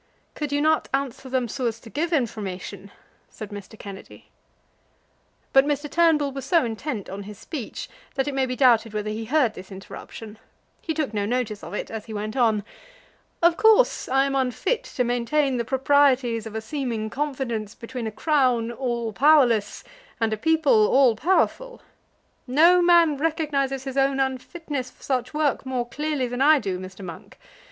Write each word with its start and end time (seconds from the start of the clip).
"Could 0.33 0.51
you 0.51 0.61
not 0.61 0.89
answer 0.95 1.29
them 1.29 1.47
so 1.47 1.67
as 1.67 1.79
to 1.81 1.87
give 1.91 2.11
information?" 2.11 2.89
said 3.29 3.51
Mr. 3.51 3.77
Kennedy. 3.77 4.29
But 5.53 5.63
Mr. 5.63 5.87
Turnbull 5.87 6.31
was 6.31 6.43
so 6.43 6.65
intent 6.65 7.07
on 7.07 7.21
his 7.21 7.37
speech 7.37 7.87
that 8.15 8.27
it 8.27 8.33
may 8.33 8.47
be 8.47 8.55
doubted 8.55 8.95
whether 8.95 9.11
he 9.11 9.25
heard 9.25 9.53
this 9.53 9.71
interruption. 9.71 10.39
He 10.81 10.95
took 10.95 11.13
no 11.13 11.27
notice 11.27 11.63
of 11.63 11.75
it 11.75 11.91
as 11.91 12.05
he 12.07 12.15
went 12.15 12.35
on. 12.35 12.63
"Of 13.43 13.57
course 13.57 14.09
I 14.09 14.25
am 14.25 14.33
unfit 14.35 14.85
to 14.85 15.03
maintain 15.03 15.57
the 15.57 15.63
proprieties 15.65 16.47
of 16.47 16.55
a 16.55 16.61
seeming 16.61 17.11
confidence 17.11 17.75
between 17.75 18.07
a 18.07 18.11
Crown 18.11 18.71
all 18.71 19.13
powerless 19.13 19.83
and 20.19 20.33
a 20.33 20.35
people 20.35 20.87
all 20.87 21.15
powerful. 21.15 21.79
No 22.47 22.81
man 22.81 23.17
recognises 23.17 23.83
his 23.83 23.97
own 23.97 24.19
unfitness 24.19 24.89
for 24.89 25.03
such 25.03 25.35
work 25.35 25.63
more 25.63 25.87
clearly 25.87 26.25
than 26.27 26.41
I 26.41 26.57
do, 26.57 26.79
Mr. 26.79 27.05
Monk. 27.05 27.37